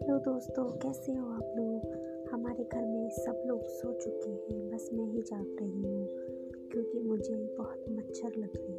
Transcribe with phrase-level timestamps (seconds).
[0.00, 0.64] Hello दोस्तों?
[0.78, 1.82] कैसे हो आप लोग?
[2.32, 6.06] हमारे घर में सब लोग सो चुके हैं। बस मैं ही जाग रही हूँ,
[6.72, 8.69] क्योंकि मुझे बहुत मच्छर लग रहे